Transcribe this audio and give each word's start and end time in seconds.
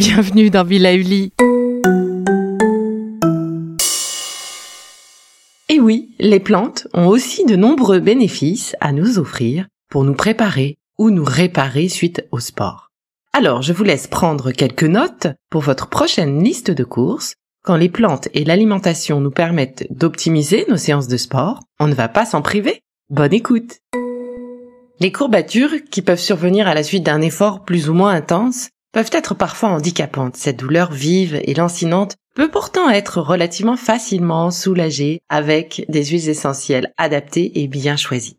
Bienvenue 0.00 0.48
dans 0.48 0.64
Villa 0.64 0.94
Uli. 0.94 1.34
Et 5.68 5.78
oui, 5.78 6.14
les 6.18 6.40
plantes 6.40 6.88
ont 6.94 7.06
aussi 7.06 7.44
de 7.44 7.54
nombreux 7.54 8.00
bénéfices 8.00 8.74
à 8.80 8.92
nous 8.92 9.18
offrir 9.18 9.66
pour 9.90 10.04
nous 10.04 10.14
préparer 10.14 10.78
ou 10.96 11.10
nous 11.10 11.22
réparer 11.22 11.90
suite 11.90 12.26
au 12.32 12.40
sport. 12.40 12.88
Alors, 13.34 13.60
je 13.60 13.74
vous 13.74 13.84
laisse 13.84 14.06
prendre 14.06 14.52
quelques 14.52 14.84
notes 14.84 15.26
pour 15.50 15.60
votre 15.60 15.90
prochaine 15.90 16.42
liste 16.42 16.70
de 16.70 16.84
courses. 16.84 17.34
Quand 17.62 17.76
les 17.76 17.90
plantes 17.90 18.28
et 18.32 18.44
l'alimentation 18.44 19.20
nous 19.20 19.30
permettent 19.30 19.86
d'optimiser 19.90 20.64
nos 20.70 20.78
séances 20.78 21.08
de 21.08 21.18
sport, 21.18 21.60
on 21.78 21.88
ne 21.88 21.94
va 21.94 22.08
pas 22.08 22.24
s'en 22.24 22.40
priver. 22.40 22.80
Bonne 23.10 23.34
écoute. 23.34 23.80
Les 24.98 25.12
courbatures 25.12 25.84
qui 25.90 26.00
peuvent 26.00 26.18
survenir 26.18 26.68
à 26.68 26.74
la 26.74 26.84
suite 26.84 27.04
d'un 27.04 27.20
effort 27.20 27.66
plus 27.66 27.90
ou 27.90 27.92
moins 27.92 28.12
intense 28.12 28.70
peuvent 28.92 29.10
être 29.12 29.34
parfois 29.34 29.70
handicapantes. 29.70 30.36
Cette 30.36 30.58
douleur 30.58 30.92
vive 30.92 31.40
et 31.44 31.54
lancinante 31.54 32.16
peut 32.34 32.50
pourtant 32.50 32.88
être 32.90 33.20
relativement 33.20 33.76
facilement 33.76 34.50
soulagée 34.50 35.20
avec 35.28 35.84
des 35.88 36.04
huiles 36.04 36.28
essentielles 36.28 36.92
adaptées 36.96 37.60
et 37.60 37.68
bien 37.68 37.96
choisies. 37.96 38.38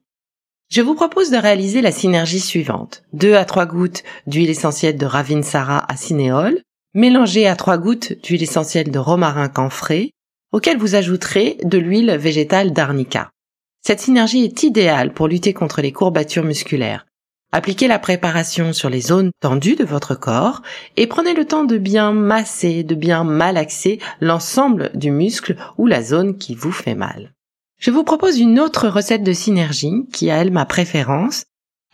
Je 0.70 0.82
vous 0.82 0.96
propose 0.96 1.32
de 1.32 1.38
réaliser 1.38 1.82
la 1.82 1.92
synergie 1.92 2.40
suivante. 2.40 3.04
2 3.14 3.36
à 3.36 3.44
3 3.44 3.66
gouttes 3.66 4.04
d'huile 4.26 4.50
essentielle 4.50 4.98
de 4.98 5.06
Ravinsara 5.06 5.86
à 5.92 5.98
cinéole, 5.98 6.62
mélangées 6.94 7.48
à 7.48 7.58
3 7.58 7.78
gouttes 7.78 8.14
d'huile 8.24 8.44
essentielle 8.44 8.90
de 8.90 9.00
romarin 9.00 9.50
camphré, 9.50 10.12
auquel 10.54 10.78
vous 10.78 10.96
ajouterez 10.96 11.58
de 11.64 11.78
l'huile 11.78 12.12
végétale 12.18 12.72
d'arnica. 12.72 13.32
Cette 13.86 14.00
synergie 14.00 14.44
est 14.44 14.64
idéale 14.64 15.14
pour 15.14 15.28
lutter 15.28 15.54
contre 15.54 15.82
les 15.82 15.92
courbatures 15.92 16.44
musculaires. 16.44 17.06
Appliquez 17.54 17.88
la 17.90 18.00
préparation 18.00 18.72
sur 18.72 18.90
les 18.90 19.02
zones 19.02 19.32
tendues 19.42 19.76
de 19.76 19.84
votre 19.84 20.16
corps 20.16 20.62
et 20.96 21.06
prenez 21.06 21.34
le 21.34 21.44
temps 21.44 21.66
de 21.66 21.78
bien 21.78 22.14
masser, 22.14 22.84
de 22.84 22.96
bien 22.96 23.26
malaxer 23.26 24.00
l'ensemble 24.22 24.90
du 24.94 25.12
muscle 25.12 25.58
ou 25.78 25.86
la 25.86 26.02
zone 26.02 26.38
qui 26.38 26.56
vous 26.56 26.72
fait 26.72 26.96
mal. 26.96 27.34
Je 27.78 27.92
vous 27.92 28.06
propose 28.06 28.40
une 28.40 28.58
autre 28.58 28.88
recette 28.88 29.24
de 29.24 29.34
synergie 29.34 30.06
qui 30.14 30.32
a 30.32 30.38
elle 30.38 30.52
ma 30.52 30.66
préférence. 30.66 31.44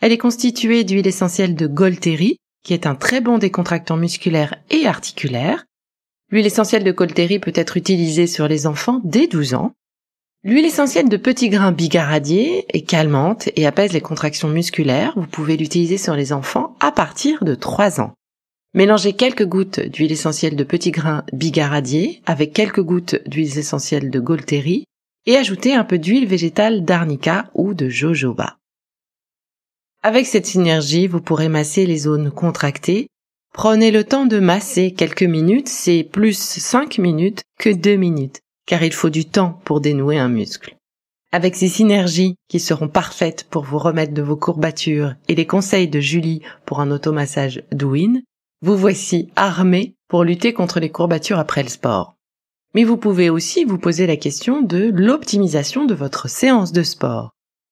Elle 0.00 0.12
est 0.12 0.18
constituée 0.18 0.84
d'huile 0.84 1.08
essentielle 1.08 1.56
de 1.56 1.66
Golteri, 1.66 2.36
qui 2.62 2.72
est 2.72 2.86
un 2.86 2.94
très 2.94 3.20
bon 3.20 3.38
décontractant 3.38 3.96
musculaire 3.96 4.54
et 4.70 4.86
articulaire. 4.86 5.64
L'huile 6.30 6.46
essentielle 6.46 6.84
de 6.84 6.92
Golteri 6.92 7.40
peut 7.40 7.52
être 7.54 7.76
utilisée 7.76 8.28
sur 8.28 8.46
les 8.46 8.68
enfants 8.68 9.00
dès 9.02 9.26
12 9.26 9.54
ans 9.54 9.72
L'huile 10.44 10.66
essentielle 10.66 11.08
de 11.08 11.16
petits 11.16 11.48
grains 11.48 11.72
bigaradier 11.72 12.64
est 12.68 12.82
calmante 12.82 13.48
et 13.56 13.66
apaise 13.66 13.92
les 13.92 14.00
contractions 14.00 14.48
musculaires. 14.48 15.12
Vous 15.16 15.26
pouvez 15.26 15.56
l'utiliser 15.56 15.98
sur 15.98 16.14
les 16.14 16.32
enfants 16.32 16.76
à 16.78 16.92
partir 16.92 17.42
de 17.42 17.56
3 17.56 18.00
ans. 18.00 18.12
Mélangez 18.72 19.14
quelques 19.14 19.44
gouttes 19.44 19.80
d'huile 19.80 20.12
essentielle 20.12 20.54
de 20.54 20.62
petits 20.62 20.92
grains 20.92 21.24
bigaradier 21.32 22.22
avec 22.24 22.52
quelques 22.52 22.82
gouttes 22.82 23.16
d'huile 23.26 23.58
essentielle 23.58 24.10
de 24.10 24.20
Golteri 24.20 24.84
et 25.26 25.36
ajoutez 25.36 25.74
un 25.74 25.82
peu 25.82 25.98
d'huile 25.98 26.28
végétale 26.28 26.84
d'arnica 26.84 27.50
ou 27.54 27.74
de 27.74 27.88
jojoba. 27.88 28.58
Avec 30.04 30.24
cette 30.26 30.46
synergie, 30.46 31.08
vous 31.08 31.20
pourrez 31.20 31.48
masser 31.48 31.84
les 31.84 31.98
zones 31.98 32.30
contractées. 32.30 33.08
Prenez 33.52 33.90
le 33.90 34.04
temps 34.04 34.26
de 34.26 34.38
masser 34.38 34.92
quelques 34.92 35.24
minutes, 35.24 35.68
c'est 35.68 36.04
plus 36.04 36.38
5 36.38 36.98
minutes 36.98 37.42
que 37.58 37.70
2 37.70 37.96
minutes 37.96 38.38
car 38.68 38.82
il 38.84 38.92
faut 38.92 39.08
du 39.08 39.24
temps 39.24 39.60
pour 39.64 39.80
dénouer 39.80 40.18
un 40.18 40.28
muscle. 40.28 40.76
Avec 41.32 41.56
ces 41.56 41.68
synergies 41.68 42.36
qui 42.48 42.60
seront 42.60 42.88
parfaites 42.88 43.46
pour 43.50 43.64
vous 43.64 43.78
remettre 43.78 44.12
de 44.12 44.22
vos 44.22 44.36
courbatures 44.36 45.14
et 45.26 45.34
les 45.34 45.46
conseils 45.46 45.88
de 45.88 46.00
Julie 46.00 46.42
pour 46.66 46.80
un 46.80 46.90
automassage 46.90 47.64
douine, 47.72 48.22
vous 48.62 48.76
voici 48.76 49.30
armé 49.36 49.94
pour 50.06 50.22
lutter 50.22 50.52
contre 50.52 50.80
les 50.80 50.90
courbatures 50.90 51.38
après 51.38 51.62
le 51.62 51.70
sport. 51.70 52.14
Mais 52.74 52.84
vous 52.84 52.98
pouvez 52.98 53.30
aussi 53.30 53.64
vous 53.64 53.78
poser 53.78 54.06
la 54.06 54.16
question 54.16 54.60
de 54.60 54.90
l'optimisation 54.94 55.86
de 55.86 55.94
votre 55.94 56.28
séance 56.28 56.72
de 56.72 56.82
sport. 56.82 57.30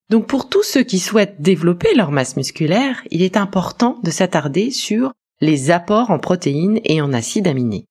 Donc 0.08 0.26
pour 0.26 0.48
tous 0.48 0.62
ceux 0.62 0.82
qui 0.82 0.98
souhaitent 0.98 1.42
développer 1.42 1.94
leur 1.94 2.10
masse 2.10 2.36
musculaire, 2.36 3.02
il 3.10 3.22
est 3.22 3.36
important 3.36 3.98
de 4.02 4.10
s'attarder 4.10 4.70
sur 4.70 5.12
les 5.42 5.70
apports 5.70 6.10
en 6.10 6.18
protéines 6.18 6.80
et 6.84 7.02
en 7.02 7.12
acides 7.12 7.48
aminés. 7.48 7.84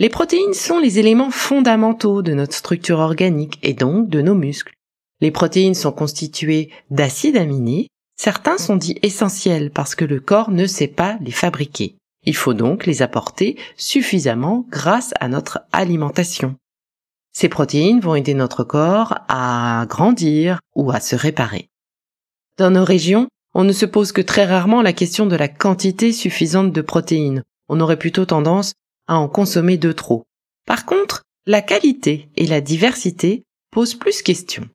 Les 0.00 0.08
protéines 0.08 0.54
sont 0.54 0.80
les 0.80 0.98
éléments 0.98 1.30
fondamentaux 1.30 2.22
de 2.22 2.34
notre 2.34 2.54
structure 2.54 2.98
organique 2.98 3.60
et 3.62 3.74
donc 3.74 4.08
de 4.08 4.22
nos 4.22 4.34
muscles. 4.34 4.74
Les 5.20 5.30
protéines 5.30 5.76
sont 5.76 5.92
constituées 5.92 6.70
d'acides 6.90 7.36
aminés. 7.36 7.86
Certains 8.16 8.58
sont 8.58 8.74
dits 8.74 8.98
essentiels 9.02 9.70
parce 9.70 9.94
que 9.94 10.04
le 10.04 10.18
corps 10.18 10.50
ne 10.50 10.66
sait 10.66 10.88
pas 10.88 11.16
les 11.20 11.30
fabriquer. 11.30 11.96
Il 12.26 12.34
faut 12.34 12.54
donc 12.54 12.86
les 12.86 13.02
apporter 13.02 13.56
suffisamment 13.76 14.66
grâce 14.68 15.12
à 15.20 15.28
notre 15.28 15.60
alimentation. 15.70 16.56
Ces 17.32 17.48
protéines 17.48 18.00
vont 18.00 18.16
aider 18.16 18.34
notre 18.34 18.64
corps 18.64 19.18
à 19.28 19.86
grandir 19.88 20.58
ou 20.74 20.90
à 20.90 20.98
se 20.98 21.14
réparer. 21.14 21.68
Dans 22.58 22.70
nos 22.70 22.84
régions, 22.84 23.28
on 23.54 23.62
ne 23.62 23.72
se 23.72 23.86
pose 23.86 24.10
que 24.10 24.20
très 24.20 24.44
rarement 24.44 24.82
la 24.82 24.92
question 24.92 25.26
de 25.26 25.36
la 25.36 25.48
quantité 25.48 26.12
suffisante 26.12 26.72
de 26.72 26.80
protéines. 26.80 27.44
On 27.68 27.80
aurait 27.80 27.98
plutôt 27.98 28.24
tendance 28.24 28.72
à 29.06 29.16
en 29.16 29.28
consommer 29.28 29.78
de 29.78 29.92
trop. 29.92 30.24
Par 30.66 30.86
contre, 30.86 31.22
la 31.46 31.62
qualité 31.62 32.28
et 32.36 32.46
la 32.46 32.60
diversité 32.60 33.42
posent 33.70 33.94
plus 33.94 34.22
question. 34.22 34.68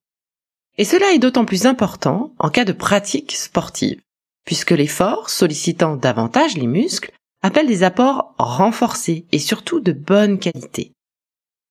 Et 0.77 0.85
cela 0.85 1.11
est 1.11 1.19
d'autant 1.19 1.45
plus 1.45 1.65
important 1.65 2.33
en 2.39 2.49
cas 2.49 2.65
de 2.65 2.73
pratique 2.73 3.35
sportive, 3.35 4.01
puisque 4.45 4.71
l'effort 4.71 5.29
sollicitant 5.29 5.95
davantage 5.95 6.55
les 6.55 6.67
muscles 6.67 7.11
appelle 7.41 7.67
des 7.67 7.83
apports 7.83 8.33
renforcés 8.37 9.25
et 9.31 9.39
surtout 9.39 9.79
de 9.79 9.93
bonne 9.93 10.39
qualité. 10.39 10.91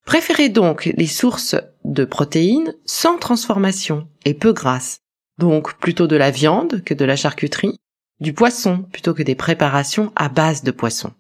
Préférez 0.07 0.49
donc 0.49 0.87
les 0.87 1.07
sources 1.07 1.55
de 1.85 2.05
protéines 2.05 2.75
sans 2.87 3.19
transformation 3.19 4.09
et 4.25 4.35
peu 4.35 4.53
grasses, 4.53 5.01
donc 5.39 5.79
plutôt 5.79 6.07
de 6.07 6.17
la 6.17 6.31
viande 6.31 6.83
que 6.83 6.95
de 6.95 7.05
la 7.05 7.17
charcuterie, 7.17 7.79
du 8.21 8.33
poisson 8.33 8.85
plutôt 8.91 9.15
que 9.15 9.23
des 9.23 9.35
préparations 9.35 10.13
à 10.17 10.29
base 10.29 10.63
de 10.63 10.71
poisson 10.71 11.13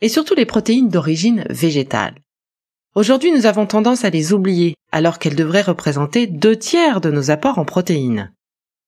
et 0.00 0.08
surtout 0.08 0.34
les 0.34 0.46
protéines 0.46 0.88
d'origine 0.88 1.44
végétale. 1.50 2.14
Aujourd'hui, 2.94 3.32
nous 3.32 3.46
avons 3.46 3.66
tendance 3.66 4.04
à 4.04 4.10
les 4.10 4.32
oublier, 4.32 4.74
alors 4.90 5.18
qu'elles 5.18 5.36
devraient 5.36 5.62
représenter 5.62 6.26
deux 6.26 6.56
tiers 6.56 7.00
de 7.00 7.10
nos 7.10 7.30
apports 7.30 7.58
en 7.58 7.64
protéines. 7.64 8.32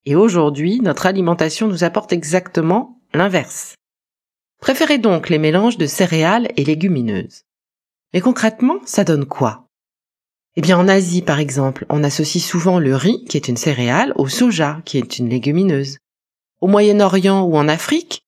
Et 0.07 0.17
aujourd'hui, 0.17 0.81
notre 0.81 1.07
alimentation 1.07 1.69
nous 1.69 1.85
apporte 1.85 2.13
exactement 2.13 3.01
l'inverse. 3.13 3.75
Préférez 4.61 4.99
donc 4.99 5.29
les 5.29 5.39
mélanges 5.39 5.77
de 5.77 5.87
céréales 5.87 6.49
et 6.57 6.65
légumineuses. 6.65 7.43
Mais 8.15 8.21
concrètement, 8.21 8.79
ça 8.87 9.05
donne 9.05 9.27
quoi? 9.27 9.67
Eh 10.57 10.61
bien, 10.61 10.79
en 10.79 10.89
Asie, 10.89 11.23
par 11.23 11.39
exemple, 11.39 11.85
on 11.89 12.03
associe 12.03 12.43
souvent 12.43 12.79
le 12.79 12.97
riz, 12.97 13.25
qui 13.29 13.37
est 13.37 13.49
une 13.49 13.57
céréale, 13.57 14.13
au 14.17 14.29
soja, 14.29 14.81
qui 14.85 14.99
est 14.99 15.19
une 15.19 15.29
légumineuse. 15.29 15.99
Au 16.61 16.67
Moyen-Orient 16.67 17.43
ou 17.43 17.57
en 17.57 17.69
Afrique, 17.69 18.23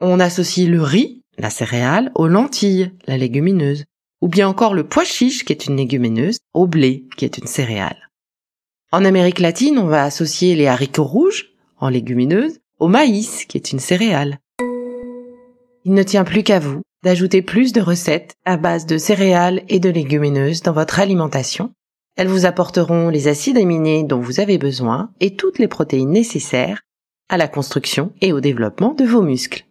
on 0.00 0.20
associe 0.20 0.68
le 0.68 0.82
riz, 0.82 1.19
la 1.40 1.50
céréale, 1.50 2.12
aux 2.14 2.28
lentilles, 2.28 2.92
la 3.06 3.16
légumineuse, 3.16 3.84
ou 4.20 4.28
bien 4.28 4.48
encore 4.48 4.74
le 4.74 4.84
pois 4.84 5.04
chiche 5.04 5.44
qui 5.44 5.52
est 5.52 5.66
une 5.66 5.76
légumineuse, 5.76 6.38
au 6.54 6.66
blé 6.66 7.06
qui 7.16 7.24
est 7.24 7.38
une 7.38 7.46
céréale. 7.46 8.10
En 8.92 9.04
Amérique 9.04 9.38
latine, 9.38 9.78
on 9.78 9.86
va 9.86 10.04
associer 10.04 10.54
les 10.54 10.66
haricots 10.66 11.04
rouges, 11.04 11.54
en 11.78 11.88
légumineuses, 11.88 12.58
au 12.78 12.88
maïs, 12.88 13.44
qui 13.46 13.56
est 13.56 13.72
une 13.72 13.78
céréale. 13.78 14.38
Il 15.84 15.94
ne 15.94 16.02
tient 16.02 16.24
plus 16.24 16.42
qu'à 16.42 16.58
vous 16.58 16.82
d'ajouter 17.02 17.40
plus 17.40 17.72
de 17.72 17.80
recettes 17.80 18.34
à 18.44 18.56
base 18.56 18.84
de 18.84 18.98
céréales 18.98 19.62
et 19.68 19.80
de 19.80 19.88
légumineuses 19.88 20.62
dans 20.62 20.72
votre 20.72 21.00
alimentation. 21.00 21.72
Elles 22.16 22.28
vous 22.28 22.44
apporteront 22.44 23.08
les 23.08 23.28
acides 23.28 23.56
aminés 23.56 24.04
dont 24.04 24.20
vous 24.20 24.40
avez 24.40 24.58
besoin 24.58 25.10
et 25.20 25.36
toutes 25.36 25.58
les 25.58 25.68
protéines 25.68 26.10
nécessaires 26.10 26.82
à 27.30 27.38
la 27.38 27.48
construction 27.48 28.12
et 28.20 28.32
au 28.32 28.40
développement 28.40 28.92
de 28.92 29.04
vos 29.04 29.22
muscles. 29.22 29.64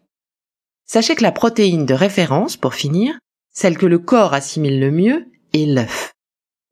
Sachez 0.92 1.14
que 1.14 1.22
la 1.22 1.32
protéine 1.32 1.86
de 1.86 1.94
référence, 1.94 2.58
pour 2.58 2.74
finir, 2.74 3.20
celle 3.52 3.78
que 3.78 3.86
le 3.86 4.00
corps 4.00 4.34
assimile 4.34 4.80
le 4.80 4.90
mieux, 4.90 5.28
est 5.54 5.68
l'œuf. 5.68 6.14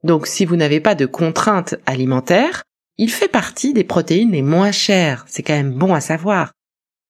Donc 0.04 0.26
si 0.26 0.44
vous 0.44 0.56
n'avez 0.56 0.80
pas 0.80 0.96
de 0.96 1.06
contraintes 1.06 1.76
alimentaires, 1.86 2.64
il 2.98 3.12
fait 3.12 3.28
partie 3.28 3.74
des 3.74 3.84
protéines 3.84 4.32
les 4.32 4.42
moins 4.42 4.72
chères, 4.72 5.24
c'est 5.28 5.44
quand 5.44 5.54
même 5.54 5.78
bon 5.78 5.94
à 5.94 6.02
savoir. 6.02 6.52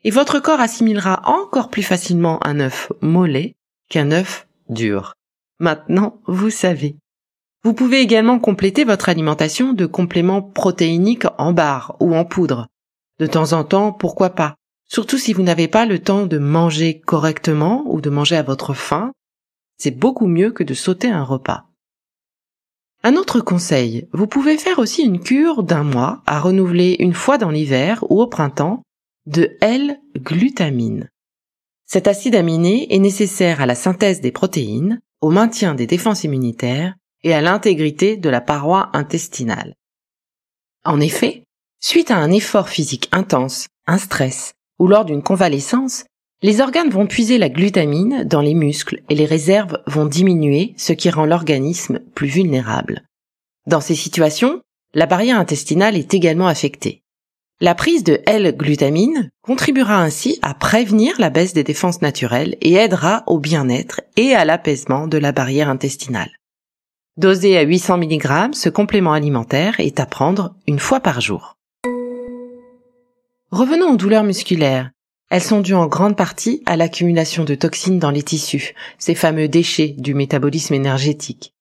Et 0.03 0.11
votre 0.11 0.39
corps 0.39 0.59
assimilera 0.59 1.21
encore 1.23 1.69
plus 1.69 1.81
facilement 1.81 2.45
un 2.45 2.59
œuf 2.59 2.91
mollet 2.99 3.55
qu'un 3.87 4.11
œuf 4.11 4.45
dur. 4.67 5.13
Maintenant, 5.59 6.19
vous 6.27 6.49
savez. 6.49 6.97
Vous 7.63 7.73
pouvez 7.73 8.01
également 8.01 8.37
compléter 8.37 8.83
votre 8.83 9.07
alimentation 9.07 9.71
de 9.71 9.85
compléments 9.85 10.41
protéiniques 10.41 11.27
en 11.37 11.53
barre 11.53 11.95
ou 12.01 12.17
en 12.17 12.25
poudre. 12.25 12.67
De 13.17 13.27
temps 13.27 13.53
en 13.53 13.63
temps, 13.63 13.93
pourquoi 13.93 14.31
pas 14.31 14.57
Surtout 14.87 15.17
si 15.17 15.33
vous 15.33 15.43
n'avez 15.43 15.67
pas 15.67 15.85
le 15.85 15.99
temps 15.99 16.25
de 16.25 16.37
manger 16.37 16.99
correctement 16.99 17.83
ou 17.87 18.01
de 18.01 18.09
manger 18.09 18.37
à 18.37 18.43
votre 18.43 18.73
faim, 18.73 19.11
c'est 19.77 19.91
beaucoup 19.91 20.27
mieux 20.27 20.51
que 20.51 20.63
de 20.63 20.73
sauter 20.73 21.09
un 21.09 21.23
repas. 21.23 21.65
Un 23.03 23.15
autre 23.15 23.41
conseil, 23.41 24.07
vous 24.11 24.27
pouvez 24.27 24.57
faire 24.57 24.79
aussi 24.79 25.03
une 25.03 25.19
cure 25.19 25.63
d'un 25.63 25.83
mois 25.83 26.23
à 26.25 26.39
renouveler 26.39 26.95
une 26.99 27.13
fois 27.13 27.37
dans 27.37 27.51
l'hiver 27.51 28.03
ou 28.09 28.21
au 28.21 28.27
printemps 28.27 28.81
de 29.27 29.55
L-glutamine. 29.61 31.09
Cet 31.85 32.07
acide 32.07 32.35
aminé 32.35 32.93
est 32.93 32.99
nécessaire 32.99 33.61
à 33.61 33.65
la 33.65 33.75
synthèse 33.75 34.19
des 34.19 34.31
protéines, 34.31 34.99
au 35.21 35.29
maintien 35.29 35.75
des 35.75 35.87
défenses 35.87 36.23
immunitaires 36.23 36.95
et 37.23 37.33
à 37.33 37.41
l'intégrité 37.41 38.17
de 38.17 38.29
la 38.29 38.41
paroi 38.41 38.89
intestinale. 38.93 39.73
En 40.83 40.99
effet, 40.99 41.43
suite 41.79 42.11
à 42.11 42.17
un 42.17 42.31
effort 42.31 42.69
physique 42.69 43.09
intense, 43.11 43.67
un 43.85 43.97
stress 43.97 44.53
ou 44.79 44.87
lors 44.87 45.05
d'une 45.05 45.23
convalescence, 45.23 46.05
les 46.43 46.61
organes 46.61 46.89
vont 46.89 47.07
puiser 47.07 47.37
la 47.37 47.49
glutamine 47.49 48.23
dans 48.23 48.41
les 48.41 48.53
muscles 48.53 49.01
et 49.09 49.15
les 49.15 49.25
réserves 49.25 49.79
vont 49.87 50.05
diminuer, 50.05 50.73
ce 50.77 50.93
qui 50.93 51.09
rend 51.09 51.25
l'organisme 51.25 51.99
plus 52.13 52.27
vulnérable. 52.27 53.03
Dans 53.65 53.81
ces 53.81 53.95
situations, 53.95 54.61
la 54.93 55.07
barrière 55.07 55.39
intestinale 55.39 55.95
est 55.95 56.13
également 56.13 56.47
affectée. 56.47 57.01
La 57.59 57.73
prise 57.73 58.03
de 58.03 58.21
L-glutamine 58.27 59.31
contribuera 59.41 59.99
ainsi 59.99 60.37
à 60.43 60.53
prévenir 60.53 61.19
la 61.19 61.31
baisse 61.31 61.53
des 61.53 61.63
défenses 61.63 62.03
naturelles 62.03 62.55
et 62.61 62.75
aidera 62.75 63.23
au 63.25 63.39
bien-être 63.39 64.01
et 64.15 64.35
à 64.35 64.45
l'apaisement 64.45 65.07
de 65.07 65.17
la 65.17 65.31
barrière 65.31 65.69
intestinale. 65.69 66.29
Dosé 67.17 67.57
à 67.57 67.63
800 67.63 67.97
mg, 67.97 68.53
ce 68.53 68.69
complément 68.69 69.13
alimentaire 69.13 69.79
est 69.79 69.99
à 69.99 70.05
prendre 70.05 70.53
une 70.67 70.77
fois 70.77 70.99
par 70.99 71.19
jour. 71.19 71.55
Revenons 73.51 73.93
aux 73.93 73.97
douleurs 73.97 74.25
musculaires. 74.25 74.91
Elles 75.29 75.41
sont 75.41 75.61
dues 75.61 75.73
en 75.73 75.87
grande 75.87 76.17
partie 76.17 76.61
à 76.65 76.75
l'accumulation 76.75 77.45
de 77.45 77.55
toxines 77.55 77.97
dans 77.97 78.11
les 78.11 78.21
tissus, 78.21 78.73
ces 78.97 79.15
fameux 79.15 79.47
déchets 79.47 79.95
du 79.97 80.13
métabolisme 80.13 80.73
énergétique. 80.73 81.53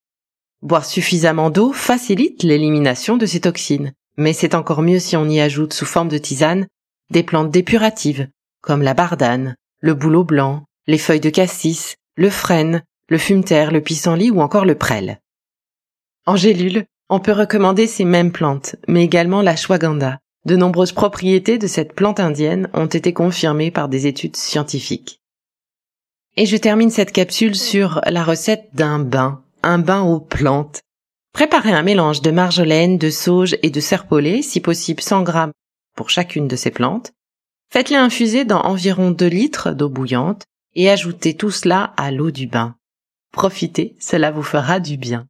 Boire 0.62 0.84
suffisamment 0.84 1.48
d'eau 1.48 1.72
facilite 1.72 2.42
l'élimination 2.42 3.16
de 3.16 3.24
ces 3.24 3.40
toxines, 3.40 3.92
mais 4.16 4.32
c'est 4.32 4.56
encore 4.56 4.82
mieux 4.82 4.98
si 4.98 5.16
on 5.16 5.28
y 5.28 5.40
ajoute 5.40 5.74
sous 5.74 5.86
forme 5.86 6.08
de 6.08 6.18
tisane 6.18 6.66
des 7.10 7.22
plantes 7.22 7.52
dépuratives, 7.52 8.28
comme 8.62 8.82
la 8.82 8.94
bardane, 8.94 9.54
le 9.78 9.94
bouleau 9.94 10.24
blanc, 10.24 10.64
les 10.88 10.98
feuilles 10.98 11.20
de 11.20 11.30
cassis, 11.30 11.94
le 12.16 12.30
frêne, 12.30 12.82
le 13.08 13.18
fumeterre, 13.18 13.70
le 13.70 13.80
pissenlit 13.80 14.32
ou 14.32 14.40
encore 14.40 14.64
le 14.64 14.74
prêle. 14.74 15.20
En 16.26 16.34
gélule, 16.34 16.84
on 17.08 17.20
peut 17.20 17.30
recommander 17.30 17.86
ces 17.86 18.04
mêmes 18.04 18.32
plantes, 18.32 18.74
mais 18.88 19.04
également 19.04 19.42
la 19.42 19.54
shwaganda, 19.54 20.18
de 20.46 20.56
nombreuses 20.56 20.92
propriétés 20.92 21.58
de 21.58 21.66
cette 21.66 21.92
plante 21.92 22.20
indienne 22.20 22.70
ont 22.72 22.86
été 22.86 23.12
confirmées 23.12 23.70
par 23.70 23.88
des 23.88 24.06
études 24.06 24.36
scientifiques. 24.36 25.20
Et 26.36 26.46
je 26.46 26.56
termine 26.56 26.90
cette 26.90 27.12
capsule 27.12 27.56
sur 27.56 28.00
la 28.06 28.22
recette 28.22 28.68
d'un 28.72 29.00
bain, 29.00 29.42
un 29.62 29.78
bain 29.78 30.02
aux 30.02 30.20
plantes. 30.20 30.80
Préparez 31.32 31.72
un 31.72 31.82
mélange 31.82 32.22
de 32.22 32.30
marjolaine, 32.30 32.96
de 32.96 33.10
sauge 33.10 33.56
et 33.62 33.70
de 33.70 33.80
serpolet, 33.80 34.40
si 34.40 34.60
possible 34.60 35.02
100 35.02 35.22
grammes 35.24 35.52
pour 35.96 36.10
chacune 36.10 36.46
de 36.46 36.56
ces 36.56 36.70
plantes. 36.70 37.12
Faites-les 37.72 37.96
infuser 37.96 38.44
dans 38.44 38.60
environ 38.60 39.10
2 39.10 39.26
litres 39.26 39.72
d'eau 39.72 39.88
bouillante 39.88 40.44
et 40.74 40.88
ajoutez 40.88 41.34
tout 41.34 41.50
cela 41.50 41.94
à 41.96 42.12
l'eau 42.12 42.30
du 42.30 42.46
bain. 42.46 42.76
Profitez, 43.32 43.96
cela 43.98 44.30
vous 44.30 44.44
fera 44.44 44.78
du 44.78 44.96
bien. 44.96 45.26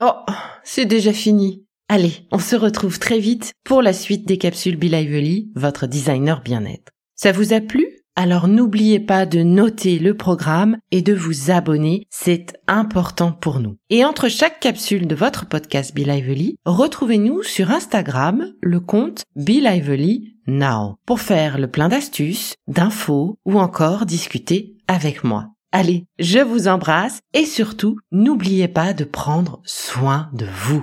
Oh, 0.00 0.14
c'est 0.62 0.86
déjà 0.86 1.12
fini. 1.12 1.64
Allez, 1.94 2.26
on 2.32 2.38
se 2.38 2.56
retrouve 2.56 2.98
très 2.98 3.18
vite 3.18 3.52
pour 3.64 3.82
la 3.82 3.92
suite 3.92 4.26
des 4.26 4.38
capsules 4.38 4.78
Be 4.78 4.84
Lively, 4.84 5.50
votre 5.54 5.86
designer 5.86 6.40
bien-être. 6.40 6.90
Ça 7.16 7.32
vous 7.32 7.52
a 7.52 7.60
plu? 7.60 7.86
Alors 8.16 8.48
n'oubliez 8.48 8.98
pas 8.98 9.26
de 9.26 9.42
noter 9.42 9.98
le 9.98 10.16
programme 10.16 10.78
et 10.90 11.02
de 11.02 11.12
vous 11.12 11.50
abonner, 11.50 12.06
c'est 12.08 12.58
important 12.66 13.30
pour 13.30 13.60
nous. 13.60 13.76
Et 13.90 14.06
entre 14.06 14.30
chaque 14.30 14.58
capsule 14.58 15.06
de 15.06 15.14
votre 15.14 15.44
podcast 15.44 15.94
Be 15.94 16.06
Lively, 16.06 16.56
retrouvez-nous 16.64 17.42
sur 17.42 17.70
Instagram, 17.70 18.54
le 18.62 18.80
compte 18.80 19.24
Be 19.36 19.60
Lively 19.60 20.38
Now, 20.46 20.96
pour 21.04 21.20
faire 21.20 21.58
le 21.58 21.70
plein 21.70 21.90
d'astuces, 21.90 22.54
d'infos 22.68 23.36
ou 23.44 23.58
encore 23.60 24.06
discuter 24.06 24.78
avec 24.88 25.24
moi. 25.24 25.48
Allez, 25.72 26.06
je 26.18 26.38
vous 26.38 26.68
embrasse 26.68 27.20
et 27.34 27.44
surtout, 27.44 27.98
n'oubliez 28.12 28.68
pas 28.68 28.94
de 28.94 29.04
prendre 29.04 29.60
soin 29.66 30.30
de 30.32 30.46
vous. 30.46 30.82